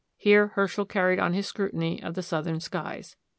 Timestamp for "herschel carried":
0.55-1.19